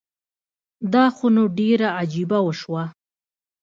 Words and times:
دا 0.93 1.05
خو 1.15 1.25
نو 1.35 1.43
ډيره 1.57 1.87
عجیبه 1.99 2.39
وشوه 2.43 2.83